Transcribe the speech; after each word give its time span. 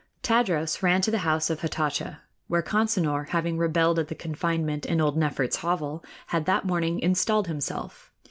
Tadros 0.23 0.81
ran 0.81 1.01
to 1.01 1.11
the 1.11 1.19
house 1.19 1.51
of 1.51 1.61
Hatatcha, 1.61 2.21
where 2.47 2.63
Consinor, 2.63 3.27
having 3.27 3.59
rebelled 3.59 3.99
at 3.99 4.07
the 4.07 4.15
confinement 4.15 4.83
in 4.83 4.99
old 4.99 5.15
Nefert's 5.15 5.57
hovel, 5.57 6.03
had 6.29 6.45
that 6.47 6.65
morning 6.65 6.99
installed 7.01 7.45
himself. 7.45 8.11